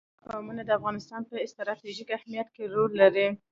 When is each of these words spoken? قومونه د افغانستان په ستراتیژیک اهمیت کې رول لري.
قومونه 0.27 0.61
د 0.65 0.69
افغانستان 0.79 1.21
په 1.29 1.33
ستراتیژیک 1.51 2.09
اهمیت 2.17 2.47
کې 2.55 2.71
رول 2.75 2.91
لري. 3.01 3.27